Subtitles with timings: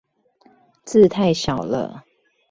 [0.83, 2.03] 字太小了